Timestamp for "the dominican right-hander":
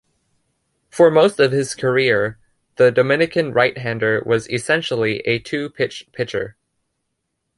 2.77-4.23